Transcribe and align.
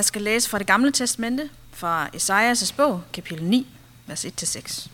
Jeg 0.00 0.04
skal 0.04 0.22
læse 0.22 0.50
fra 0.50 0.58
det 0.58 0.66
gamle 0.66 0.92
testamente, 0.92 1.50
fra 1.72 2.08
Esajas' 2.16 2.74
bog, 2.76 3.02
kapitel 3.12 3.44
9, 3.44 3.66
vers 4.06 4.24
1-6. 4.24 4.88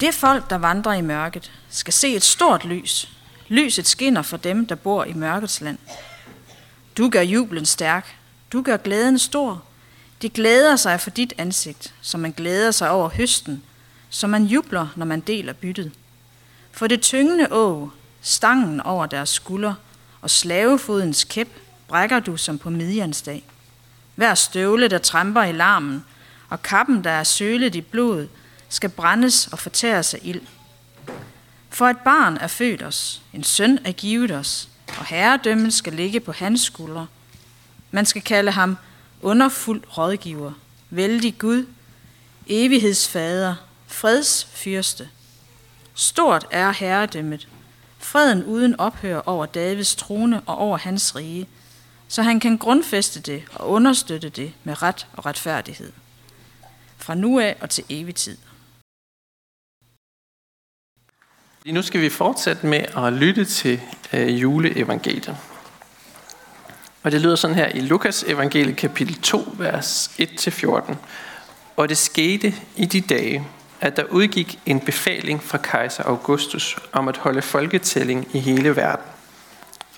Det 0.00 0.14
folk, 0.14 0.50
der 0.50 0.56
vandrer 0.56 0.92
i 0.92 1.00
mørket, 1.00 1.52
skal 1.68 1.92
se 1.92 2.14
et 2.14 2.22
stort 2.22 2.64
lys. 2.64 3.08
Lyset 3.48 3.86
skinner 3.86 4.22
for 4.22 4.36
dem, 4.36 4.66
der 4.66 4.74
bor 4.74 5.04
i 5.04 5.12
mørkets 5.12 5.60
land. 5.60 5.78
Du 6.96 7.08
gør 7.08 7.20
jublen 7.20 7.66
stærk. 7.66 8.16
Du 8.52 8.62
gør 8.62 8.76
glæden 8.76 9.18
stor. 9.18 9.62
De 10.22 10.28
glæder 10.28 10.76
sig 10.76 11.00
for 11.00 11.10
dit 11.10 11.32
ansigt, 11.38 11.94
som 12.00 12.20
man 12.20 12.32
glæder 12.32 12.70
sig 12.70 12.90
over 12.90 13.08
høsten, 13.08 13.62
som 14.10 14.30
man 14.30 14.44
jubler, 14.44 14.88
når 14.96 15.06
man 15.06 15.20
deler 15.20 15.52
byttet. 15.52 15.92
For 16.72 16.86
det 16.86 17.00
tyngende 17.00 17.48
å, 17.50 17.90
stangen 18.20 18.80
over 18.80 19.06
deres 19.06 19.28
skulder 19.28 19.74
og 20.20 20.30
slavefodens 20.30 21.24
kæp 21.24 21.48
brækker 21.88 22.20
du 22.20 22.36
som 22.36 22.58
på 22.58 22.70
midjansdag. 22.70 23.44
Hver 24.14 24.34
støvle, 24.34 24.88
der 24.88 24.98
tramper 24.98 25.42
i 25.42 25.52
larmen, 25.52 26.04
og 26.48 26.62
kappen, 26.62 27.04
der 27.04 27.10
er 27.10 27.24
sølet 27.24 27.74
i 27.74 27.80
blodet, 27.80 28.28
skal 28.68 28.90
brændes 28.90 29.46
og 29.46 29.58
fortæres 29.58 30.14
af 30.14 30.18
ild. 30.22 30.40
For 31.70 31.88
et 31.88 31.98
barn 31.98 32.36
er 32.36 32.46
født 32.46 32.82
os, 32.82 33.22
en 33.32 33.44
søn 33.44 33.78
er 33.84 33.92
givet 33.92 34.30
os, 34.30 34.68
og 34.98 35.06
herredømmen 35.06 35.70
skal 35.70 35.92
ligge 35.92 36.20
på 36.20 36.32
hans 36.32 36.60
skuldre. 36.60 37.06
Man 37.90 38.06
skal 38.06 38.22
kalde 38.22 38.50
ham 38.50 38.76
underfuld 39.22 39.82
rådgiver, 39.98 40.52
vældig 40.90 41.38
Gud, 41.38 41.66
evighedsfader, 42.46 43.54
fredsfyrste. 43.86 45.08
Stort 45.94 46.46
er 46.50 46.70
herredømmet, 46.70 47.48
freden 47.98 48.44
uden 48.44 48.80
ophør 48.80 49.20
over 49.26 49.46
Davids 49.46 49.96
trone 49.96 50.40
og 50.40 50.58
over 50.58 50.78
hans 50.78 51.16
rige, 51.16 51.48
så 52.08 52.22
han 52.22 52.40
kan 52.40 52.58
grundfæste 52.58 53.20
det 53.20 53.44
og 53.54 53.70
understøtte 53.70 54.28
det 54.28 54.52
med 54.64 54.82
ret 54.82 55.06
og 55.12 55.26
retfærdighed. 55.26 55.92
Fra 56.96 57.14
nu 57.14 57.40
af 57.40 57.56
og 57.60 57.70
til 57.70 57.84
evig 57.88 58.14
tid. 58.14 58.36
Nu 61.66 61.82
skal 61.82 62.00
vi 62.00 62.08
fortsætte 62.08 62.66
med 62.66 62.84
at 62.96 63.12
lytte 63.12 63.44
til 63.44 63.80
øh, 64.12 64.42
juleevangeliet. 64.42 65.36
Og 67.02 67.12
det 67.12 67.20
lyder 67.20 67.36
sådan 67.36 67.56
her 67.56 67.68
i 67.68 67.80
Lukas 67.80 68.24
evangeliet 68.26 68.76
kapitel 68.76 69.20
2, 69.20 69.54
vers 69.58 70.10
1-14. 70.20 70.94
Og 71.76 71.88
det 71.88 71.98
skete 71.98 72.54
i 72.76 72.84
de 72.84 73.00
dage, 73.00 73.46
at 73.80 73.96
der 73.96 74.04
udgik 74.04 74.58
en 74.66 74.80
befaling 74.80 75.42
fra 75.42 75.58
kejser 75.58 76.04
Augustus 76.04 76.76
om 76.92 77.08
at 77.08 77.16
holde 77.16 77.42
folketælling 77.42 78.28
i 78.32 78.38
hele 78.38 78.76
verden. 78.76 79.17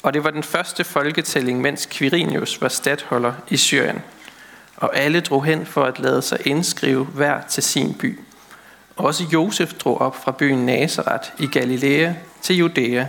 Og 0.02 0.14
det 0.14 0.24
var 0.24 0.30
den 0.30 0.42
første 0.42 0.84
folketælling, 0.84 1.60
mens 1.60 1.88
Quirinius 1.92 2.60
var 2.60 2.68
stadholder 2.68 3.32
i 3.48 3.56
Syrien. 3.56 4.02
Og 4.76 4.96
alle 4.96 5.20
drog 5.20 5.44
hen 5.44 5.66
for 5.66 5.84
at 5.84 5.98
lade 5.98 6.22
sig 6.22 6.38
indskrive 6.46 7.04
hver 7.04 7.42
til 7.48 7.62
sin 7.62 7.94
by. 7.94 8.20
Også 8.96 9.24
Josef 9.32 9.72
drog 9.74 10.00
op 10.00 10.16
fra 10.16 10.32
byen 10.32 10.66
Nazareth 10.66 11.30
i 11.38 11.46
Galilea 11.46 12.12
til 12.42 12.56
Judæa, 12.56 13.06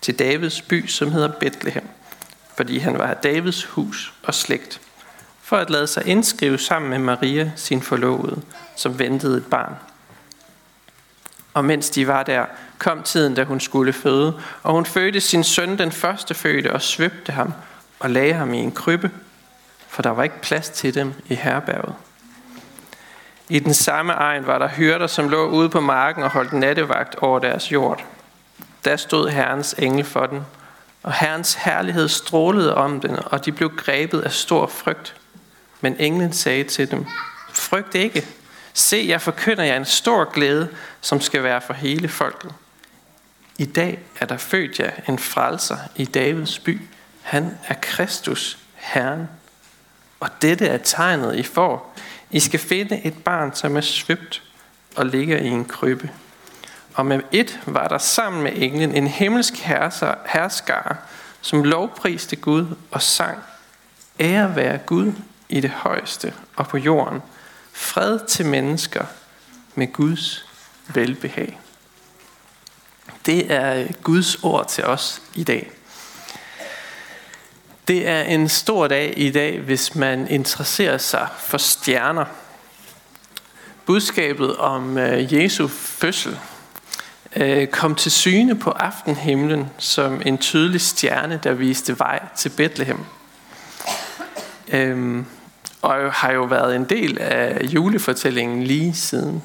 til 0.00 0.18
Davids 0.18 0.62
by, 0.62 0.86
som 0.86 1.12
hedder 1.12 1.28
Bethlehem, 1.28 1.88
fordi 2.56 2.78
han 2.78 2.98
var 2.98 3.06
af 3.06 3.16
Davids 3.16 3.64
hus 3.64 4.12
og 4.22 4.34
slægt, 4.34 4.80
for 5.42 5.56
at 5.56 5.70
lade 5.70 5.86
sig 5.86 6.06
indskrive 6.06 6.58
sammen 6.58 6.90
med 6.90 6.98
Maria, 6.98 7.52
sin 7.56 7.82
forlovede, 7.82 8.42
som 8.76 8.98
ventede 8.98 9.36
et 9.36 9.46
barn. 9.46 9.74
Og 11.54 11.64
mens 11.64 11.90
de 11.90 12.06
var 12.06 12.22
der, 12.22 12.44
kom 12.78 13.02
tiden, 13.02 13.34
da 13.34 13.44
hun 13.44 13.60
skulle 13.60 13.92
føde, 13.92 14.40
og 14.62 14.72
hun 14.72 14.86
fødte 14.86 15.20
sin 15.20 15.44
søn, 15.44 15.78
den 15.78 15.92
første 15.92 16.34
fødte, 16.34 16.72
og 16.72 16.82
svøbte 16.82 17.32
ham 17.32 17.52
og 18.00 18.10
lagde 18.10 18.34
ham 18.34 18.54
i 18.54 18.58
en 18.58 18.72
krybbe, 18.72 19.10
for 19.88 20.02
der 20.02 20.10
var 20.10 20.22
ikke 20.22 20.40
plads 20.40 20.70
til 20.70 20.94
dem 20.94 21.12
i 21.28 21.34
herberget. 21.34 21.94
I 23.48 23.58
den 23.58 23.74
samme 23.74 24.12
egen 24.12 24.46
var 24.46 24.58
der 24.58 24.68
hyrder, 24.68 25.06
som 25.06 25.28
lå 25.28 25.48
ude 25.48 25.68
på 25.68 25.80
marken 25.80 26.22
og 26.22 26.30
holdt 26.30 26.52
nattevagt 26.52 27.14
over 27.14 27.38
deres 27.38 27.72
jord. 27.72 28.04
Der 28.84 28.96
stod 28.96 29.28
Herrens 29.28 29.74
engel 29.78 30.04
for 30.04 30.26
den, 30.26 30.40
og 31.02 31.12
Herrens 31.12 31.54
herlighed 31.54 32.08
strålede 32.08 32.74
om 32.74 33.00
den, 33.00 33.18
og 33.26 33.44
de 33.44 33.52
blev 33.52 33.76
grebet 33.76 34.20
af 34.20 34.32
stor 34.32 34.66
frygt. 34.66 35.14
Men 35.80 35.96
englen 35.98 36.32
sagde 36.32 36.64
til 36.64 36.90
dem, 36.90 37.06
frygt 37.52 37.94
ikke. 37.94 38.26
Se, 38.76 39.04
jeg 39.08 39.22
forkynder 39.22 39.64
jer 39.64 39.76
en 39.76 39.84
stor 39.84 40.24
glæde, 40.32 40.68
som 41.00 41.20
skal 41.20 41.42
være 41.42 41.60
for 41.60 41.72
hele 41.72 42.08
folket. 42.08 42.52
I 43.58 43.64
dag 43.64 43.98
er 44.20 44.26
der 44.26 44.36
født 44.36 44.78
jer 44.78 44.90
en 45.08 45.18
frelser 45.18 45.76
i 45.96 46.04
Davids 46.04 46.58
by. 46.58 46.80
Han 47.22 47.58
er 47.68 47.74
Kristus, 47.82 48.58
Herren. 48.74 49.28
Og 50.20 50.28
dette 50.42 50.66
er 50.66 50.78
tegnet, 50.78 51.36
I 51.36 51.42
får. 51.42 51.96
I 52.30 52.40
skal 52.40 52.60
finde 52.60 53.06
et 53.06 53.24
barn, 53.24 53.54
som 53.54 53.76
er 53.76 53.80
svøbt 53.80 54.42
og 54.96 55.06
ligger 55.06 55.38
i 55.38 55.48
en 55.48 55.64
krybbe. 55.64 56.10
Og 56.94 57.06
med 57.06 57.20
et 57.32 57.60
var 57.66 57.88
der 57.88 57.98
sammen 57.98 58.42
med 58.42 58.52
englen 58.54 58.94
en 58.94 59.06
himmelsk 59.06 59.54
herskare, 60.26 60.96
som 61.40 61.64
lovpriste 61.64 62.36
Gud 62.36 62.66
og 62.90 63.02
sang, 63.02 63.38
Ære 64.20 64.56
være 64.56 64.78
Gud 64.78 65.12
i 65.48 65.60
det 65.60 65.70
højeste 65.70 66.34
og 66.56 66.68
på 66.68 66.78
jorden, 66.78 67.22
fred 67.74 68.18
til 68.28 68.46
mennesker 68.46 69.04
med 69.74 69.92
Guds 69.92 70.46
velbehag. 70.88 71.60
Det 73.26 73.52
er 73.52 73.86
Guds 74.02 74.36
ord 74.42 74.68
til 74.68 74.84
os 74.84 75.22
i 75.34 75.44
dag. 75.44 75.70
Det 77.88 78.08
er 78.08 78.22
en 78.22 78.48
stor 78.48 78.88
dag 78.88 79.14
i 79.16 79.30
dag, 79.30 79.60
hvis 79.60 79.94
man 79.94 80.28
interesserer 80.28 80.98
sig 80.98 81.28
for 81.38 81.58
stjerner. 81.58 82.24
Budskabet 83.86 84.56
om 84.56 84.98
øh, 84.98 85.34
Jesu 85.34 85.68
fødsel 85.68 86.38
øh, 87.36 87.66
kom 87.66 87.94
til 87.94 88.12
syne 88.12 88.58
på 88.58 88.70
aftenhimlen 88.70 89.70
som 89.78 90.22
en 90.24 90.38
tydelig 90.38 90.80
stjerne, 90.80 91.40
der 91.42 91.52
viste 91.52 91.98
vej 91.98 92.20
til 92.36 92.48
Bethlehem. 92.48 93.04
Øhm, 94.68 95.26
og 95.84 96.12
har 96.12 96.32
jo 96.32 96.42
været 96.42 96.76
en 96.76 96.84
del 96.84 97.18
af 97.18 97.60
julefortællingen 97.62 98.62
lige 98.62 98.94
siden. 98.94 99.42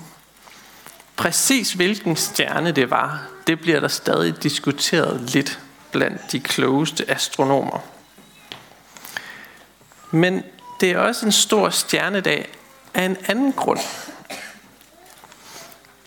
Præcis 1.15 1.73
hvilken 1.73 2.15
stjerne 2.15 2.71
det 2.71 2.89
var, 2.89 3.21
det 3.47 3.59
bliver 3.59 3.79
der 3.79 3.87
stadig 3.87 4.43
diskuteret 4.43 5.21
lidt 5.21 5.59
blandt 5.91 6.31
de 6.31 6.39
klogeste 6.39 7.11
astronomer. 7.11 7.79
Men 10.11 10.43
det 10.79 10.91
er 10.91 10.97
også 10.97 11.25
en 11.25 11.31
stor 11.31 11.69
stjernedag 11.69 12.49
af 12.93 13.03
en 13.03 13.17
anden 13.27 13.53
grund. 13.53 13.79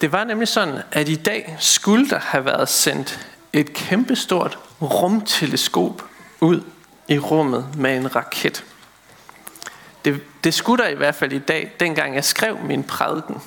Det 0.00 0.12
var 0.12 0.24
nemlig 0.24 0.48
sådan, 0.48 0.82
at 0.92 1.08
i 1.08 1.16
dag 1.16 1.56
skulle 1.60 2.08
der 2.08 2.18
have 2.18 2.44
været 2.44 2.68
sendt 2.68 3.26
et 3.52 3.72
kæmpestort 3.72 4.58
rumteleskop 4.82 6.04
ud 6.40 6.62
i 7.08 7.18
rummet 7.18 7.66
med 7.76 7.96
en 7.96 8.16
raket. 8.16 8.64
Det, 10.04 10.20
det 10.44 10.54
skulle 10.54 10.84
der 10.84 10.90
i 10.90 10.94
hvert 10.94 11.14
fald 11.14 11.32
i 11.32 11.38
dag, 11.38 11.72
dengang 11.80 12.14
jeg 12.14 12.24
skrev 12.24 12.58
min 12.64 12.84
prædiken. 12.84 13.42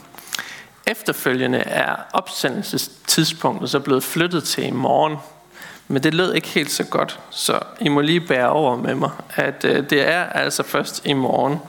Efterfølgende 0.87 1.57
er 1.57 1.95
opsendelsestidspunktet 2.13 3.69
så 3.69 3.79
blevet 3.79 4.03
flyttet 4.03 4.43
til 4.43 4.67
i 4.67 4.71
morgen. 4.71 5.17
Men 5.87 6.03
det 6.03 6.13
lød 6.13 6.33
ikke 6.33 6.47
helt 6.47 6.71
så 6.71 6.83
godt, 6.83 7.19
så 7.29 7.59
I 7.79 7.89
må 7.89 8.01
lige 8.01 8.21
bære 8.21 8.49
over 8.49 8.77
med 8.77 8.95
mig, 8.95 9.11
at 9.35 9.65
øh, 9.65 9.89
det 9.89 10.07
er 10.07 10.23
altså 10.23 10.63
først 10.63 11.05
i 11.05 11.13
morgen. 11.13 11.59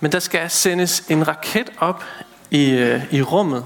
Men 0.00 0.12
der 0.12 0.18
skal 0.18 0.50
sendes 0.50 1.00
en 1.08 1.28
raket 1.28 1.72
op 1.78 2.04
i, 2.50 2.70
øh, 2.70 3.14
i 3.14 3.22
rummet 3.22 3.64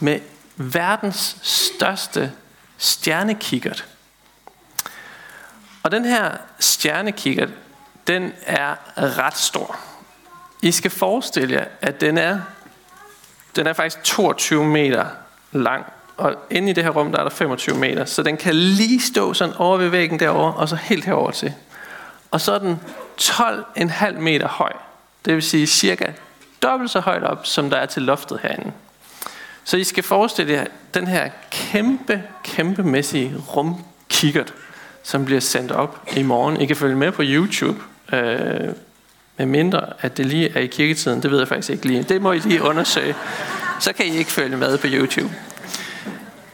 med 0.00 0.20
verdens 0.56 1.36
største 1.42 2.32
stjernekikkert. 2.78 3.84
Og 5.82 5.90
den 5.90 6.04
her 6.04 6.30
stjernekikkert, 6.58 7.48
den 8.06 8.32
er 8.46 8.74
ret 8.96 9.36
stor. 9.36 9.76
I 10.62 10.72
skal 10.72 10.90
forestille 10.90 11.54
jer, 11.54 11.64
at 11.80 12.00
den 12.00 12.18
er, 12.18 12.40
den 13.56 13.66
er 13.66 13.72
faktisk 13.72 14.02
22 14.02 14.64
meter 14.64 15.06
lang. 15.52 15.84
Og 16.16 16.34
inde 16.50 16.70
i 16.70 16.72
det 16.72 16.84
her 16.84 16.90
rum, 16.90 17.12
der 17.12 17.18
er 17.18 17.22
der 17.22 17.30
25 17.30 17.76
meter. 17.76 18.04
Så 18.04 18.22
den 18.22 18.36
kan 18.36 18.54
lige 18.54 19.00
stå 19.00 19.34
sådan 19.34 19.54
over 19.54 19.78
ved 19.78 19.88
væggen 19.88 20.20
derovre, 20.20 20.54
og 20.54 20.68
så 20.68 20.76
helt 20.76 21.04
herover 21.04 21.30
til. 21.30 21.54
Og 22.30 22.40
så 22.40 22.52
er 22.52 22.58
den 22.58 22.80
12,5 23.20 24.18
meter 24.18 24.48
høj. 24.48 24.72
Det 25.24 25.34
vil 25.34 25.42
sige 25.42 25.66
cirka 25.66 26.12
dobbelt 26.62 26.90
så 26.90 27.00
højt 27.00 27.22
op, 27.22 27.46
som 27.46 27.70
der 27.70 27.76
er 27.76 27.86
til 27.86 28.02
loftet 28.02 28.40
herinde. 28.42 28.72
Så 29.64 29.76
I 29.76 29.84
skal 29.84 30.02
forestille 30.02 30.52
jer 30.52 30.64
den 30.94 31.06
her 31.06 31.30
kæmpe, 31.50 32.22
kæmpemæssige 32.44 33.34
rumkikkert, 33.56 34.54
som 35.02 35.24
bliver 35.24 35.40
sendt 35.40 35.72
op 35.72 36.08
i 36.16 36.22
morgen. 36.22 36.60
I 36.60 36.66
kan 36.66 36.76
følge 36.76 36.96
med 36.96 37.12
på 37.12 37.22
YouTube, 37.24 37.80
øh, 38.12 38.74
med 39.36 39.46
mindre 39.46 39.92
at 40.00 40.16
det 40.16 40.26
lige 40.26 40.56
er 40.56 40.60
i 40.60 40.66
kirketiden. 40.66 41.22
Det 41.22 41.30
ved 41.30 41.38
jeg 41.38 41.48
faktisk 41.48 41.70
ikke 41.70 41.86
lige. 41.86 42.02
Det 42.02 42.22
må 42.22 42.32
I 42.32 42.38
lige 42.38 42.62
undersøge. 42.62 43.14
Så 43.80 43.92
kan 43.92 44.06
I 44.06 44.16
ikke 44.16 44.30
følge 44.30 44.56
med 44.56 44.78
på 44.78 44.86
YouTube. 44.90 45.34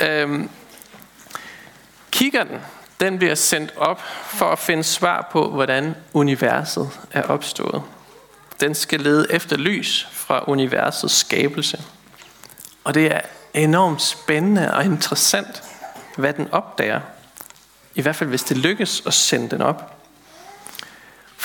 Øhm, 0.01 0.51
kikkerten, 2.11 2.57
den 3.01 3.19
bliver 3.19 3.35
sendt 3.35 3.73
op 3.77 4.03
for 4.25 4.47
at 4.47 4.59
finde 4.59 4.85
svar 4.85 5.29
på, 5.33 5.51
hvordan 5.51 5.95
universet 6.13 6.91
er 7.13 7.23
opstået. 7.23 7.83
Den 8.61 8.75
skal 8.75 9.01
lede 9.01 9.27
efter 9.31 9.57
lys 9.57 10.09
fra 10.13 10.45
universets 10.47 11.15
skabelse. 11.15 11.83
Og 12.85 12.95
det 12.95 13.15
er 13.15 13.21
enormt 13.55 14.03
spændende 14.03 14.75
og 14.75 14.85
interessant, 14.85 15.63
hvad 16.17 16.33
den 16.33 16.49
opdager. 16.53 17.01
I 17.95 18.03
hvert 18.03 18.17
fald 18.17 18.29
hvis 18.29 18.43
det 18.43 18.57
lykkes 18.57 19.03
at 19.07 19.15
sende 19.15 19.51
den 19.51 19.63
op. 19.63 19.98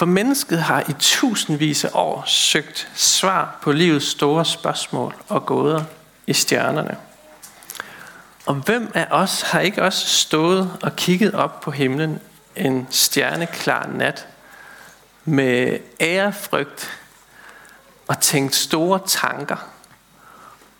For 0.03 0.07
mennesket 0.07 0.63
har 0.63 0.83
i 0.89 0.93
tusindvis 0.99 1.85
af 1.85 1.89
år 1.93 2.23
søgt 2.27 2.89
svar 2.95 3.59
på 3.61 3.71
livets 3.71 4.05
store 4.05 4.45
spørgsmål 4.45 5.15
og 5.27 5.45
gåder 5.45 5.83
i 6.27 6.33
stjernerne. 6.33 6.97
Og 8.45 8.55
hvem 8.55 8.91
af 8.93 9.07
os 9.11 9.41
har 9.41 9.59
ikke 9.59 9.83
også 9.83 10.07
stået 10.07 10.77
og 10.81 10.95
kigget 10.95 11.33
op 11.33 11.61
på 11.61 11.71
himlen 11.71 12.19
en 12.55 12.87
stjerneklar 12.89 13.87
nat 13.87 14.27
med 15.25 15.79
ærefrygt 16.01 16.89
og 18.07 18.19
tænkt 18.19 18.55
store 18.55 18.99
tanker 19.05 19.67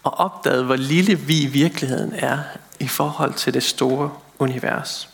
og 0.03 0.19
opdaget, 0.19 0.65
hvor 0.65 0.75
lille 0.75 1.15
vi 1.15 1.41
i 1.41 1.47
virkeligheden 1.47 2.13
er 2.15 2.39
i 2.79 2.87
forhold 2.87 3.33
til 3.33 3.53
det 3.53 3.63
store 3.63 4.11
univers. 4.39 5.09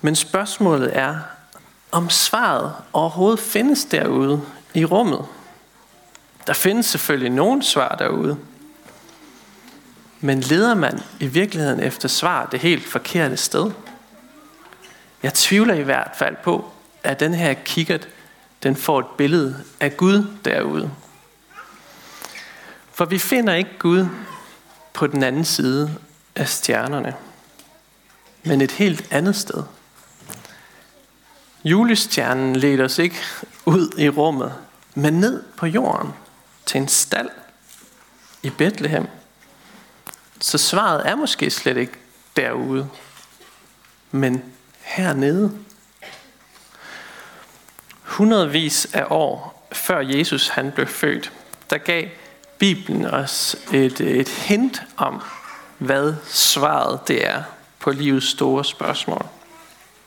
Men 0.00 0.16
spørgsmålet 0.16 0.96
er, 0.96 1.16
om 1.92 2.10
svaret 2.10 2.74
overhovedet 2.92 3.40
findes 3.40 3.84
derude 3.84 4.42
i 4.74 4.84
rummet. 4.84 5.26
Der 6.46 6.52
findes 6.52 6.86
selvfølgelig 6.86 7.30
nogle 7.30 7.62
svar 7.62 7.94
derude. 7.94 8.38
Men 10.20 10.40
leder 10.40 10.74
man 10.74 11.00
i 11.20 11.26
virkeligheden 11.26 11.80
efter 11.80 12.08
svar 12.08 12.46
det 12.46 12.60
helt 12.60 12.86
forkerte 12.86 13.36
sted? 13.36 13.70
Jeg 15.22 15.34
tvivler 15.34 15.74
i 15.74 15.82
hvert 15.82 16.10
fald 16.14 16.36
på, 16.44 16.70
at 17.02 17.20
den 17.20 17.34
her 17.34 17.54
kikkert, 17.54 18.08
den 18.62 18.76
får 18.76 18.98
et 18.98 19.06
billede 19.18 19.64
af 19.80 19.96
Gud 19.96 20.26
derude. 20.44 20.90
For 22.92 23.04
vi 23.04 23.18
finder 23.18 23.54
ikke 23.54 23.78
Gud 23.78 24.06
på 24.92 25.06
den 25.06 25.22
anden 25.22 25.44
side 25.44 25.94
af 26.36 26.48
stjernerne, 26.48 27.14
men 28.44 28.60
et 28.60 28.70
helt 28.70 29.06
andet 29.10 29.36
sted. 29.36 29.62
Julestjernen 31.64 32.56
leder 32.56 32.84
os 32.84 32.98
ikke 32.98 33.16
ud 33.66 33.98
i 33.98 34.08
rummet, 34.08 34.54
men 34.94 35.14
ned 35.14 35.42
på 35.56 35.66
jorden 35.66 36.12
til 36.66 36.80
en 36.80 36.88
stald 36.88 37.30
i 38.42 38.50
Bethlehem. 38.50 39.06
Så 40.40 40.58
svaret 40.58 41.08
er 41.08 41.14
måske 41.14 41.50
slet 41.50 41.76
ikke 41.76 41.92
derude, 42.36 42.88
men 44.10 44.42
hernede. 44.80 45.58
Hundredvis 48.02 48.88
af 48.92 49.06
år 49.10 49.66
før 49.72 50.00
Jesus 50.00 50.48
han 50.48 50.72
blev 50.72 50.86
født, 50.86 51.32
der 51.70 51.78
gav 51.78 52.08
Bibelen 52.58 53.06
os 53.06 53.56
et, 53.72 54.00
et 54.00 54.28
hint 54.28 54.82
om, 54.96 55.22
hvad 55.78 56.14
svaret 56.26 57.08
det 57.08 57.26
er 57.26 57.42
på 57.78 57.90
livets 57.90 58.26
store 58.26 58.64
spørgsmål. 58.64 59.26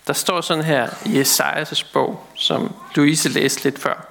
Der 0.07 0.13
står 0.13 0.41
sådan 0.41 0.63
her 0.63 0.89
i 1.05 1.19
Esajas 1.19 1.83
bog, 1.83 2.27
som 2.35 2.75
Louise 2.95 3.29
læste 3.29 3.63
lidt 3.63 3.79
før. 3.79 4.05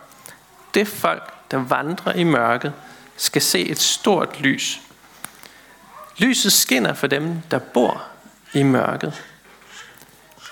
Det 0.75 0.89
folk, 0.89 1.50
der 1.50 1.56
vandrer 1.56 2.12
i 2.12 2.25
mørket, 2.25 2.73
skal 3.17 3.43
se 3.43 3.67
et 3.67 3.79
stort 3.79 4.41
lys. 4.41 4.81
Lyset 6.19 6.53
skinner 6.53 6.94
for 6.94 7.06
dem, 7.06 7.43
der 7.50 7.59
bor 7.59 8.03
i 8.53 8.62
mørket. 8.62 9.23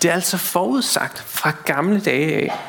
Det 0.01 0.09
er 0.09 0.13
altså 0.13 0.37
forudsagt 0.37 1.19
fra 1.19 1.53
gamle 1.65 2.01
dage 2.01 2.35
af, 2.35 2.59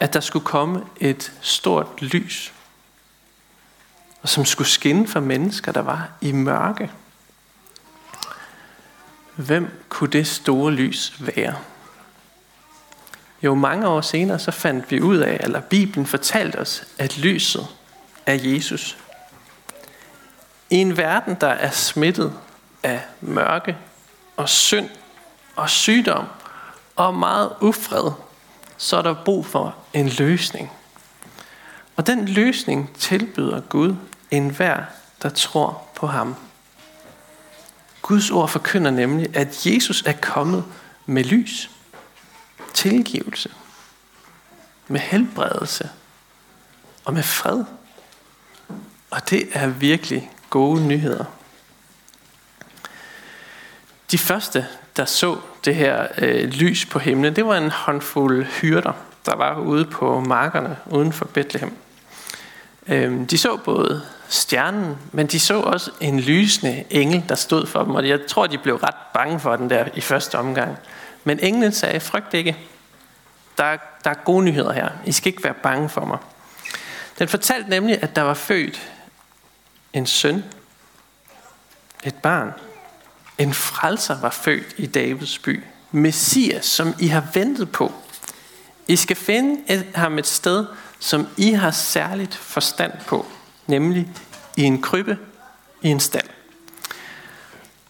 at 0.00 0.14
der 0.14 0.20
skulle 0.20 0.44
komme 0.44 0.84
et 1.00 1.32
stort 1.40 2.02
lys, 2.02 2.52
og 4.22 4.28
som 4.28 4.44
skulle 4.44 4.68
skinne 4.68 5.08
for 5.08 5.20
mennesker, 5.20 5.72
der 5.72 5.82
var 5.82 6.08
i 6.20 6.32
mørke. 6.32 6.90
Hvem 9.34 9.84
kunne 9.88 10.10
det 10.10 10.26
store 10.26 10.72
lys 10.72 11.12
være? 11.20 11.54
Jo, 13.44 13.54
mange 13.54 13.88
år 13.88 14.00
senere 14.00 14.38
så 14.38 14.50
fandt 14.50 14.90
vi 14.90 15.00
ud 15.00 15.16
af, 15.16 15.40
eller 15.40 15.60
Bibelen 15.60 16.06
fortalte 16.06 16.56
os, 16.56 16.84
at 16.98 17.18
lyset 17.18 17.66
er 18.26 18.34
Jesus. 18.34 18.98
I 20.70 20.76
en 20.76 20.96
verden, 20.96 21.36
der 21.40 21.48
er 21.48 21.70
smittet 21.70 22.32
af 22.82 23.00
mørke 23.20 23.76
og 24.36 24.48
synd 24.48 24.88
og 25.56 25.70
sygdom 25.70 26.24
og 26.96 27.14
meget 27.14 27.52
ufred, 27.60 28.10
så 28.76 28.96
er 28.96 29.02
der 29.02 29.14
brug 29.24 29.46
for 29.46 29.76
en 29.92 30.08
løsning. 30.08 30.72
Og 31.96 32.06
den 32.06 32.28
løsning 32.28 32.96
tilbyder 32.98 33.60
Gud 33.60 33.96
enhver, 34.30 34.84
der 35.22 35.28
tror 35.28 35.82
på 35.94 36.06
ham. 36.06 36.34
Guds 38.02 38.30
ord 38.30 38.48
forkynder 38.48 38.90
nemlig, 38.90 39.36
at 39.36 39.66
Jesus 39.66 40.02
er 40.06 40.12
kommet 40.12 40.64
med 41.06 41.24
lys 41.24 41.70
tilgivelse, 42.74 43.50
med 44.88 45.00
helbredelse 45.00 45.90
og 47.04 47.14
med 47.14 47.22
fred. 47.22 47.64
Og 49.10 49.30
det 49.30 49.48
er 49.52 49.66
virkelig 49.66 50.30
gode 50.50 50.86
nyheder. 50.86 51.24
De 54.10 54.18
første, 54.18 54.66
der 54.96 55.04
så 55.04 55.38
det 55.64 55.74
her 55.74 56.06
øh, 56.18 56.44
lys 56.44 56.86
på 56.86 56.98
himlen, 56.98 57.36
det 57.36 57.46
var 57.46 57.56
en 57.56 57.70
håndfuld 57.70 58.44
hyrder, 58.44 58.92
der 59.26 59.36
var 59.36 59.58
ude 59.58 59.84
på 59.84 60.20
markerne 60.20 60.76
uden 60.86 61.12
for 61.12 61.24
Bethlehem. 61.24 61.76
Øh, 62.88 63.30
de 63.30 63.38
så 63.38 63.56
både 63.56 64.02
stjernen, 64.28 64.96
men 65.12 65.26
de 65.26 65.40
så 65.40 65.60
også 65.60 65.90
en 66.00 66.20
lysende 66.20 66.84
engel, 66.90 67.24
der 67.28 67.34
stod 67.34 67.66
for 67.66 67.84
dem, 67.84 67.94
og 67.94 68.08
jeg 68.08 68.26
tror, 68.28 68.46
de 68.46 68.58
blev 68.58 68.76
ret 68.76 68.94
bange 69.14 69.40
for 69.40 69.56
den 69.56 69.70
der 69.70 69.84
i 69.94 70.00
første 70.00 70.38
omgang. 70.38 70.78
Men 71.24 71.40
englen 71.40 71.72
sagde, 71.72 72.00
frygt 72.00 72.34
ikke. 72.34 72.56
Der 73.58 73.64
er, 73.64 73.76
der 74.04 74.10
er 74.10 74.14
gode 74.14 74.44
nyheder 74.44 74.72
her. 74.72 74.88
I 75.06 75.12
skal 75.12 75.32
ikke 75.32 75.44
være 75.44 75.54
bange 75.54 75.88
for 75.88 76.04
mig. 76.04 76.18
Den 77.18 77.28
fortalte 77.28 77.70
nemlig, 77.70 78.02
at 78.02 78.16
der 78.16 78.22
var 78.22 78.34
født 78.34 78.90
en 79.92 80.06
søn, 80.06 80.44
et 82.04 82.14
barn. 82.14 82.52
En 83.38 83.54
frelser 83.54 84.20
var 84.20 84.30
født 84.30 84.74
i 84.76 84.86
Davids 84.86 85.38
by. 85.38 85.64
Messias, 85.90 86.66
som 86.66 86.94
I 87.00 87.06
har 87.06 87.26
ventet 87.34 87.72
på. 87.72 87.92
I 88.88 88.96
skal 88.96 89.16
finde 89.16 89.60
et, 89.68 89.86
ham 89.94 90.18
et 90.18 90.26
sted, 90.26 90.66
som 90.98 91.28
I 91.36 91.52
har 91.52 91.70
særligt 91.70 92.34
forstand 92.34 92.92
på, 93.06 93.26
nemlig 93.66 94.08
i 94.56 94.62
en 94.62 94.82
krybbe 94.82 95.18
i 95.82 95.88
en 95.88 96.00
stald. 96.00 96.28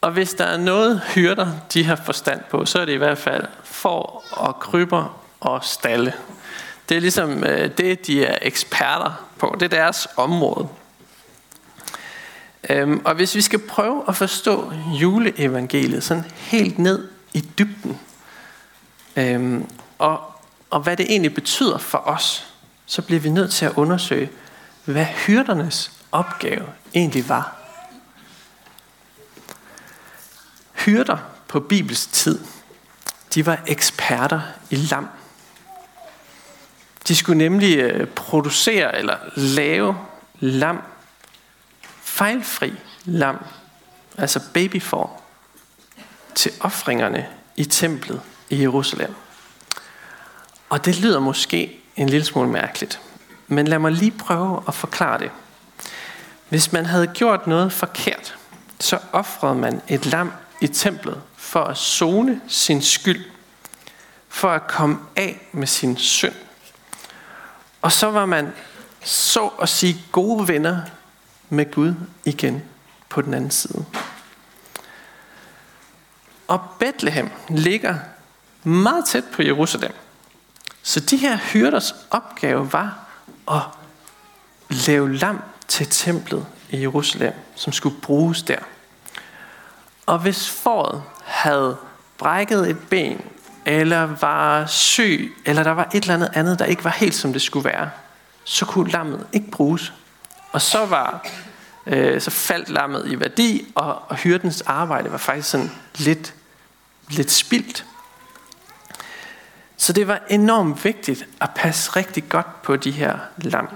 Og 0.05 0.13
hvis 0.13 0.35
der 0.35 0.45
er 0.45 0.57
noget 0.57 1.03
hyrder, 1.15 1.53
de 1.73 1.85
har 1.85 1.97
forstand 1.97 2.41
på, 2.51 2.65
så 2.65 2.79
er 2.79 2.85
det 2.85 2.93
i 2.93 2.97
hvert 2.97 3.19
fald 3.19 3.45
får 3.65 4.25
og 4.31 4.61
krybber 4.61 5.21
og 5.41 5.65
stalle. 5.65 6.13
Det 6.89 6.97
er 6.97 7.01
ligesom 7.01 7.45
øh, 7.45 7.71
det, 7.79 8.07
de 8.07 8.25
er 8.25 8.39
eksperter 8.43 9.27
på. 9.39 9.57
Det 9.61 9.73
er 9.73 9.77
deres 9.77 10.09
område. 10.17 10.69
Øhm, 12.71 13.03
og 13.05 13.15
hvis 13.15 13.35
vi 13.35 13.41
skal 13.41 13.59
prøve 13.59 14.05
at 14.09 14.17
forstå 14.17 14.73
juleevangeliet 15.01 16.05
sådan 16.05 16.25
helt 16.37 16.79
ned 16.79 17.09
i 17.33 17.41
dybden, 17.59 18.01
øhm, 19.17 19.67
og, 19.99 20.21
og 20.71 20.81
hvad 20.81 20.97
det 20.97 21.07
egentlig 21.11 21.35
betyder 21.35 21.79
for 21.79 21.99
os, 21.99 22.47
så 22.87 23.03
bliver 23.03 23.21
vi 23.21 23.29
nødt 23.29 23.53
til 23.53 23.67
at 23.67 23.73
undersøge, 23.77 24.31
hvad 24.85 25.05
hyrdernes 25.05 25.93
opgave 26.13 26.67
egentlig 26.95 27.29
var. 27.29 27.64
Hyrder 30.85 31.19
på 31.49 31.61
Bibels 31.61 32.07
tid, 32.07 32.41
de 33.35 33.47
var 33.47 33.59
eksperter 33.67 34.41
i 34.71 34.77
lam. 34.77 35.09
De 37.09 37.17
skulle 37.17 37.39
nemlig 37.39 37.79
øh, 37.79 38.07
producere 38.07 38.99
eller 38.99 39.17
lave 39.37 39.97
lam, 40.41 40.83
fejlfri 42.03 42.73
lam, 43.05 43.45
altså 44.19 44.41
babyform, 44.55 45.11
til 46.35 46.53
offringerne 46.61 47.29
i 47.57 47.65
templet 47.65 48.21
i 48.51 48.61
Jerusalem. 48.61 49.15
Og 50.69 50.85
det 50.85 51.01
lyder 51.01 51.21
måske 51.21 51.81
en 51.97 52.09
lille 52.09 52.25
smule 52.25 52.49
mærkeligt, 52.49 53.01
men 53.49 53.69
lad 53.69 53.79
mig 53.79 53.93
lige 53.93 54.11
prøve 54.11 54.63
at 54.69 54.75
forklare 54.75 55.19
det. 55.19 55.31
Hvis 56.49 56.73
man 56.73 56.87
havde 56.87 57.07
gjort 57.07 57.47
noget 57.47 57.73
forkert, 57.73 58.37
så 58.81 58.99
offrede 59.13 59.55
man 59.55 59.83
et 59.89 60.07
lam 60.07 60.33
i 60.65 60.67
templet 60.67 61.23
for 61.37 61.65
at 61.65 61.77
zone 61.77 62.41
sin 62.49 62.83
skyld, 62.83 63.25
for 64.29 64.51
at 64.51 64.67
komme 64.67 64.99
af 65.17 65.49
med 65.53 65.67
sin 65.67 65.97
synd. 65.97 66.35
Og 67.83 67.93
så 67.93 68.11
var 68.11 68.27
man 68.27 68.53
så 69.03 69.47
at 69.47 69.69
sige 69.69 70.05
gode 70.13 70.49
venner 70.49 70.81
med 71.49 71.73
Gud 71.73 71.95
igen 72.25 72.63
på 73.09 73.23
den 73.23 73.35
anden 73.35 73.51
side. 73.51 73.85
Og 76.49 76.61
Bethlehem 76.79 77.31
ligger 77.49 77.99
meget 78.63 79.05
tæt 79.07 79.25
på 79.33 79.43
Jerusalem. 79.43 79.93
Så 80.83 81.01
de 81.01 81.17
her 81.17 81.37
hyrders 81.37 81.95
opgave 82.11 82.73
var 82.73 83.09
at 83.51 83.63
lave 84.87 85.17
lam 85.17 85.43
til 85.69 85.87
templet 85.91 86.47
i 86.71 86.81
Jerusalem, 86.81 87.33
som 87.55 87.73
skulle 87.73 88.01
bruges 88.01 88.43
der. 88.43 88.59
Og 90.07 90.19
hvis 90.19 90.51
fåret 90.51 91.03
havde 91.25 91.77
brækket 92.19 92.71
et 92.71 92.79
ben, 92.79 93.21
eller 93.67 94.09
var 94.21 94.67
syg, 94.67 95.37
eller 95.45 95.63
der 95.63 95.71
var 95.71 95.91
et 95.95 96.03
eller 96.03 96.15
andet 96.15 96.31
andet, 96.35 96.59
der 96.59 96.65
ikke 96.65 96.85
var 96.85 96.91
helt 96.91 97.15
som 97.15 97.33
det 97.33 97.43
skulle 97.43 97.65
være, 97.65 97.91
så 98.45 98.67
kunne 98.67 98.91
lammet 98.91 99.27
ikke 99.33 99.51
bruges. 99.51 99.93
Og 100.53 100.61
så 100.61 100.87
var 100.87 101.27
øh, 101.87 102.21
så 102.21 102.31
faldt 102.31 102.69
lammet 102.69 103.13
i 103.13 103.21
værdi, 103.21 103.73
og, 103.75 104.03
og 104.09 104.17
hyrdens 104.17 104.61
arbejde 104.61 105.13
var 105.13 105.19
faktisk 105.19 105.51
sådan 105.51 105.71
lidt, 105.97 106.35
lidt 107.09 107.31
spildt. 107.31 107.85
Så 109.77 109.93
det 109.93 110.09
var 110.09 110.21
enormt 110.29 110.85
vigtigt 110.85 111.27
at 111.41 111.51
passe 111.55 111.91
rigtig 111.97 112.29
godt 112.29 112.63
på 112.63 112.77
de 112.77 112.91
her 112.91 113.19
lam. 113.37 113.69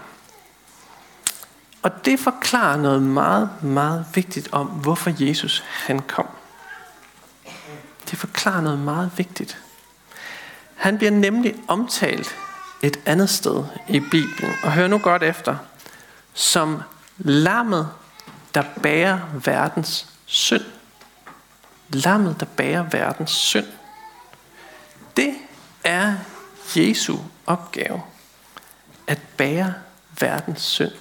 Og 1.83 2.05
det 2.05 2.21
forklarer 2.21 2.77
noget 2.77 3.03
meget, 3.03 3.51
meget 3.63 4.07
vigtigt 4.15 4.49
om, 4.53 4.67
hvorfor 4.67 5.25
Jesus 5.25 5.65
han 5.67 5.99
kom. 5.99 6.29
Det 8.11 8.19
forklarer 8.19 8.61
noget 8.61 8.79
meget 8.79 9.11
vigtigt. 9.17 9.59
Han 10.75 10.99
bliver 10.99 11.11
nemlig 11.11 11.55
omtalt 11.69 12.37
et 12.83 13.01
andet 13.07 13.31
sted 13.31 13.65
i 13.89 14.01
Bibelen, 14.01 14.53
og 14.63 14.73
hør 14.73 14.89
nu 14.89 14.99
godt 14.99 15.23
efter, 15.23 15.57
som 16.35 16.83
lammet, 17.19 17.89
der 18.55 18.63
bærer 18.83 19.21
verdens 19.45 20.07
synd. 20.27 20.65
Lammet, 21.89 22.41
der 22.41 22.47
bærer 22.47 22.83
verdens 22.83 23.31
synd. 23.31 23.67
Det 25.17 25.35
er 25.85 26.15
Jesu 26.77 27.19
opgave, 27.47 28.03
at 29.07 29.19
bære 29.37 29.75
verdens 30.21 30.63
synd. 30.63 30.93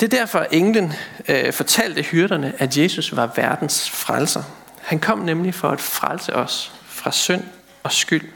Det 0.00 0.12
er 0.12 0.18
derfor, 0.18 0.38
at 0.38 0.46
englen 0.50 0.92
øh, 1.28 1.52
fortalte 1.52 2.02
hyrderne, 2.02 2.54
at 2.58 2.76
Jesus 2.76 3.16
var 3.16 3.32
verdens 3.36 3.90
frelser. 3.90 4.42
Han 4.82 5.00
kom 5.00 5.18
nemlig 5.18 5.54
for 5.54 5.68
at 5.68 5.80
frelse 5.80 6.36
os 6.36 6.72
fra 6.86 7.12
synd 7.12 7.42
og 7.82 7.92
skyld. 7.92 8.28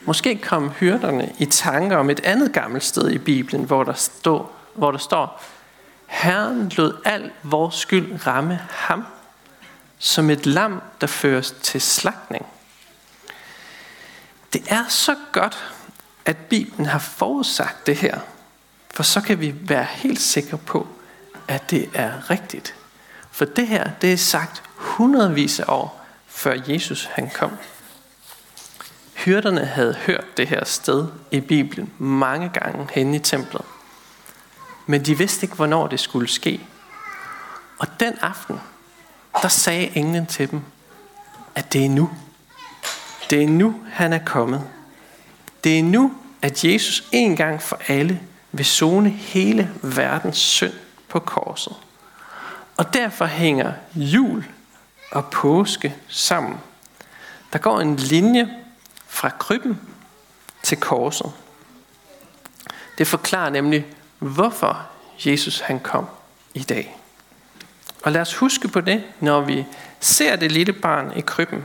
Måske 0.00 0.36
kom 0.36 0.70
hyrderne 0.70 1.32
i 1.38 1.44
tanker 1.46 1.96
om 1.96 2.10
et 2.10 2.20
andet 2.20 2.52
gammelt 2.52 2.84
sted 2.84 3.10
i 3.10 3.18
Bibelen, 3.18 3.64
hvor 3.64 3.84
der, 3.84 3.92
stod, 3.92 4.44
hvor 4.74 4.90
der 4.90 4.98
står, 4.98 5.42
Herren 6.06 6.72
lod 6.76 7.00
al 7.04 7.30
vores 7.42 7.74
skyld 7.74 8.26
ramme 8.26 8.60
ham, 8.70 9.04
som 9.98 10.30
et 10.30 10.46
lam, 10.46 10.82
der 11.00 11.06
føres 11.06 11.50
til 11.62 11.80
slagtning. 11.80 12.46
Det 14.52 14.62
er 14.68 14.84
så 14.88 15.14
godt, 15.32 15.72
at 16.24 16.36
Bibelen 16.36 16.86
har 16.86 16.98
forudsagt 16.98 17.86
det 17.86 17.96
her, 17.96 18.20
for 18.98 19.02
så 19.02 19.20
kan 19.20 19.40
vi 19.40 19.54
være 19.60 19.84
helt 19.84 20.20
sikre 20.20 20.58
på, 20.58 20.86
at 21.48 21.70
det 21.70 21.90
er 21.94 22.30
rigtigt. 22.30 22.74
For 23.30 23.44
det 23.44 23.66
her, 23.66 23.90
det 24.02 24.12
er 24.12 24.16
sagt 24.16 24.62
hundredvis 24.74 25.60
af 25.60 25.64
år, 25.68 26.06
før 26.26 26.54
Jesus 26.68 27.08
han 27.12 27.30
kom. 27.34 27.52
Hyrderne 29.14 29.64
havde 29.64 29.94
hørt 29.94 30.24
det 30.36 30.48
her 30.48 30.64
sted 30.64 31.06
i 31.30 31.40
Bibelen 31.40 31.92
mange 31.98 32.48
gange 32.48 32.88
hen 32.92 33.14
i 33.14 33.18
templet. 33.18 33.62
Men 34.86 35.04
de 35.04 35.18
vidste 35.18 35.44
ikke, 35.44 35.56
hvornår 35.56 35.86
det 35.86 36.00
skulle 36.00 36.28
ske. 36.28 36.60
Og 37.78 37.86
den 38.00 38.14
aften, 38.20 38.60
der 39.42 39.48
sagde 39.48 39.96
englen 39.96 40.26
til 40.26 40.50
dem, 40.50 40.60
at 41.54 41.72
det 41.72 41.84
er 41.84 41.88
nu. 41.88 42.10
Det 43.30 43.42
er 43.42 43.48
nu, 43.48 43.74
han 43.90 44.12
er 44.12 44.24
kommet. 44.26 44.64
Det 45.64 45.78
er 45.78 45.82
nu, 45.82 46.14
at 46.42 46.64
Jesus 46.64 47.04
en 47.12 47.36
gang 47.36 47.62
for 47.62 47.80
alle 47.88 48.20
vil 48.52 48.66
zone 48.66 49.10
hele 49.10 49.70
verdens 49.82 50.38
synd 50.38 50.74
på 51.08 51.18
korset. 51.18 51.76
Og 52.76 52.94
derfor 52.94 53.24
hænger 53.24 53.72
jul 53.94 54.44
og 55.10 55.30
påske 55.30 55.94
sammen. 56.08 56.60
Der 57.52 57.58
går 57.58 57.80
en 57.80 57.96
linje 57.96 58.56
fra 59.06 59.28
krybben 59.28 59.80
til 60.62 60.80
korset. 60.80 61.32
Det 62.98 63.06
forklarer 63.06 63.50
nemlig, 63.50 63.86
hvorfor 64.18 64.86
Jesus 65.26 65.60
han 65.60 65.80
kom 65.80 66.06
i 66.54 66.62
dag. 66.62 66.96
Og 68.02 68.12
lad 68.12 68.20
os 68.20 68.34
huske 68.34 68.68
på 68.68 68.80
det, 68.80 69.04
når 69.20 69.40
vi 69.40 69.66
ser 70.00 70.36
det 70.36 70.52
lille 70.52 70.72
barn 70.72 71.12
i 71.16 71.20
krybben. 71.20 71.64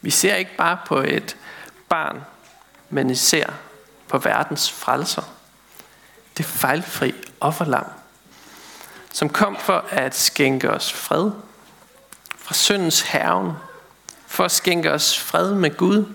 Vi 0.00 0.10
ser 0.10 0.34
ikke 0.34 0.56
bare 0.56 0.78
på 0.86 0.98
et 0.98 1.36
barn, 1.88 2.20
men 2.90 3.08
vi 3.08 3.14
ser 3.14 3.50
på 4.08 4.18
verdens 4.18 4.72
frelser. 4.72 5.33
Det 6.36 6.44
fejlfri 6.44 7.14
offerlam, 7.40 7.86
som 9.12 9.28
kom 9.28 9.56
for 9.60 9.84
at 9.90 10.14
skænke 10.14 10.70
os 10.70 10.92
fred 10.92 11.30
fra 12.36 12.54
syndens 12.54 13.00
herven, 13.00 13.52
for 14.26 14.44
at 14.44 14.50
skænke 14.50 14.92
os 14.92 15.18
fred 15.18 15.54
med 15.54 15.76
Gud 15.76 16.14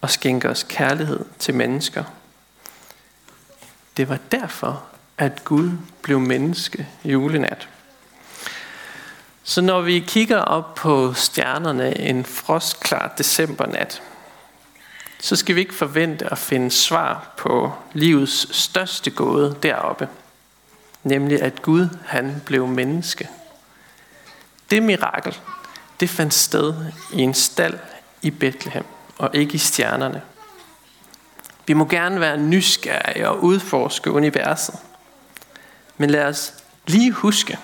og 0.00 0.10
skænke 0.10 0.48
os 0.48 0.66
kærlighed 0.68 1.24
til 1.38 1.54
mennesker. 1.54 2.04
Det 3.96 4.08
var 4.08 4.18
derfor, 4.30 4.84
at 5.18 5.44
Gud 5.44 5.70
blev 6.02 6.20
menneske 6.20 6.88
julenat. 7.04 7.68
Så 9.44 9.60
når 9.60 9.80
vi 9.80 10.00
kigger 10.00 10.38
op 10.38 10.74
på 10.74 11.14
stjernerne 11.14 11.98
en 11.98 12.24
frostklar 12.24 13.14
decembernat, 13.18 14.02
så 15.18 15.36
skal 15.36 15.54
vi 15.54 15.60
ikke 15.60 15.74
forvente 15.74 16.32
at 16.32 16.38
finde 16.38 16.70
svar 16.70 17.34
på 17.36 17.72
livets 17.92 18.56
største 18.56 19.10
gåde 19.10 19.56
deroppe. 19.62 20.08
Nemlig 21.02 21.42
at 21.42 21.62
Gud 21.62 21.88
han 22.06 22.42
blev 22.46 22.66
menneske. 22.66 23.28
Det 24.70 24.82
mirakel, 24.82 25.38
det 26.00 26.10
fandt 26.10 26.34
sted 26.34 26.74
i 27.12 27.20
en 27.20 27.34
stald 27.34 27.78
i 28.22 28.30
Bethlehem 28.30 28.84
og 29.18 29.30
ikke 29.34 29.54
i 29.54 29.58
stjernerne. 29.58 30.22
Vi 31.66 31.72
må 31.72 31.84
gerne 31.84 32.20
være 32.20 32.36
nysgerrige 32.36 33.28
og 33.28 33.44
udforske 33.44 34.10
universet. 34.10 34.74
Men 35.96 36.10
lad 36.10 36.24
os 36.24 36.54
lige 36.86 37.12
huske, 37.12 37.58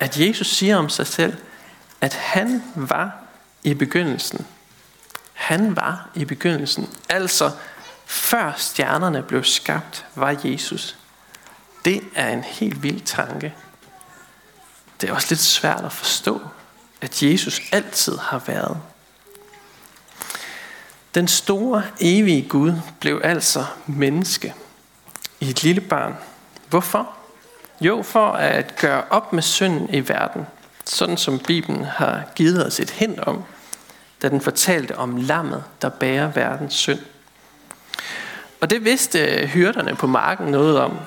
at 0.00 0.20
Jesus 0.20 0.46
siger 0.46 0.76
om 0.76 0.88
sig 0.88 1.06
selv, 1.06 1.36
at 2.00 2.14
han 2.14 2.62
var 2.74 3.12
i 3.62 3.74
begyndelsen. 3.74 4.46
Han 5.48 5.76
var 5.76 6.08
i 6.14 6.24
begyndelsen. 6.24 6.94
Altså, 7.08 7.50
før 8.06 8.52
stjernerne 8.56 9.22
blev 9.22 9.44
skabt, 9.44 10.06
var 10.14 10.36
Jesus. 10.44 10.96
Det 11.84 12.00
er 12.14 12.28
en 12.28 12.42
helt 12.42 12.82
vild 12.82 13.00
tanke. 13.00 13.54
Det 15.00 15.08
er 15.08 15.14
også 15.14 15.26
lidt 15.30 15.40
svært 15.40 15.84
at 15.84 15.92
forstå, 15.92 16.40
at 17.00 17.22
Jesus 17.22 17.60
altid 17.72 18.18
har 18.18 18.38
været. 18.46 18.80
Den 21.14 21.28
store, 21.28 21.82
evige 22.00 22.48
Gud 22.48 22.72
blev 23.00 23.20
altså 23.24 23.64
menneske 23.86 24.54
i 25.40 25.50
et 25.50 25.62
lille 25.62 25.80
barn. 25.80 26.16
Hvorfor? 26.68 27.14
Jo, 27.80 28.02
for 28.02 28.32
at 28.32 28.76
gøre 28.76 29.04
op 29.10 29.32
med 29.32 29.42
synden 29.42 29.94
i 29.94 30.08
verden, 30.08 30.46
sådan 30.84 31.16
som 31.16 31.38
Bibelen 31.38 31.84
har 31.84 32.22
givet 32.34 32.66
os 32.66 32.80
et 32.80 32.90
hint 32.90 33.20
om, 33.20 33.44
da 34.22 34.28
den 34.28 34.40
fortalte 34.40 34.98
om 34.98 35.16
lammet, 35.16 35.64
der 35.82 35.88
bærer 35.88 36.30
verdens 36.32 36.74
synd. 36.74 36.98
Og 38.60 38.70
det 38.70 38.84
vidste 38.84 39.18
øh, 39.18 39.48
hyrderne 39.48 39.96
på 39.96 40.06
marken 40.06 40.46
noget 40.46 40.80
om. 40.80 40.98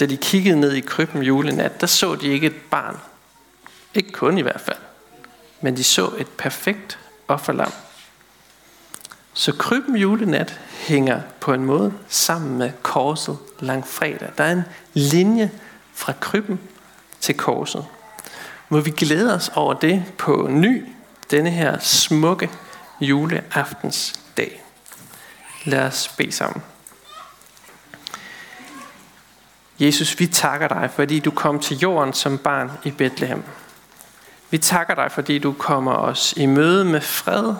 Da 0.00 0.06
de 0.06 0.16
kiggede 0.16 0.60
ned 0.60 0.72
i 0.72 0.80
krybben 0.80 1.22
julenat, 1.22 1.80
der 1.80 1.86
så 1.86 2.14
de 2.14 2.28
ikke 2.28 2.46
et 2.46 2.56
barn. 2.70 2.96
Ikke 3.94 4.12
kun 4.12 4.38
i 4.38 4.42
hvert 4.42 4.60
fald. 4.60 4.76
Men 5.60 5.76
de 5.76 5.84
så 5.84 6.10
et 6.18 6.28
perfekt 6.28 6.98
offerlam. 7.28 7.72
Så 9.32 9.52
krybben 9.52 9.96
julenat 9.96 10.60
hænger 10.70 11.20
på 11.40 11.52
en 11.52 11.64
måde 11.64 11.92
sammen 12.08 12.58
med 12.58 12.70
korset 12.82 13.38
langfredag. 13.60 14.30
Der 14.38 14.44
er 14.44 14.52
en 14.52 14.64
linje 14.94 15.50
fra 15.94 16.12
krybben 16.20 16.60
til 17.20 17.36
korset. 17.36 17.86
Må 18.68 18.80
vi 18.80 18.90
glæde 18.90 19.34
os 19.34 19.50
over 19.54 19.74
det 19.74 20.04
på 20.18 20.48
ny 20.50 20.84
denne 21.30 21.50
her 21.50 21.78
smukke 21.78 22.50
juleaftens 23.00 24.20
dag. 24.36 24.62
Lad 25.64 25.86
os 25.86 26.08
bede 26.16 26.32
sammen. 26.32 26.62
Jesus, 29.78 30.20
vi 30.20 30.26
takker 30.26 30.68
dig, 30.68 30.90
fordi 30.94 31.20
du 31.20 31.30
kom 31.30 31.60
til 31.60 31.78
jorden 31.78 32.12
som 32.12 32.38
barn 32.38 32.72
i 32.84 32.90
Bethlehem. 32.90 33.44
Vi 34.50 34.58
takker 34.58 34.94
dig, 34.94 35.12
fordi 35.12 35.38
du 35.38 35.52
kommer 35.52 35.92
os 35.92 36.34
i 36.36 36.46
møde 36.46 36.84
med 36.84 37.00
fred 37.00 37.54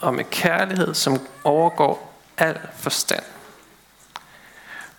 og 0.00 0.14
med 0.14 0.24
kærlighed, 0.24 0.94
som 0.94 1.20
overgår 1.44 2.22
al 2.38 2.58
forstand. 2.78 3.22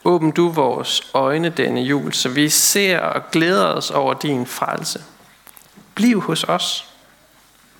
Åbn 0.03 0.31
du 0.31 0.49
vores 0.49 1.11
øjne 1.13 1.49
denne 1.49 1.81
jul, 1.81 2.13
så 2.13 2.29
vi 2.29 2.49
ser 2.49 2.99
og 2.99 3.31
glæder 3.31 3.65
os 3.65 3.91
over 3.91 4.13
din 4.13 4.45
frelse. 4.45 5.03
Bliv 5.95 6.21
hos 6.21 6.43
os. 6.43 6.86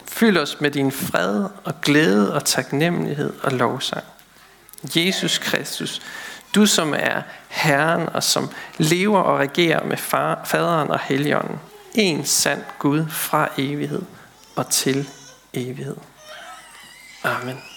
Fyld 0.07 0.37
os 0.37 0.61
med 0.61 0.71
din 0.71 0.91
fred 0.91 1.47
og 1.63 1.81
glæde 1.81 2.33
og 2.33 2.45
taknemmelighed 2.45 3.33
og 3.43 3.51
lovsang. 3.51 4.03
Jesus 4.95 5.37
Kristus, 5.37 6.01
du 6.55 6.65
som 6.65 6.93
er 6.97 7.21
Herren 7.47 8.09
og 8.09 8.23
som 8.23 8.49
lever 8.77 9.19
og 9.19 9.39
regerer 9.39 9.85
med 9.85 9.97
far, 9.97 10.41
faderen 10.45 10.91
og 10.91 10.99
helligånden. 10.99 11.59
En 11.93 12.25
sand 12.25 12.63
Gud 12.79 13.05
fra 13.09 13.49
evighed 13.57 14.01
og 14.55 14.69
til 14.69 15.09
evighed. 15.53 15.97
Amen. 17.23 17.76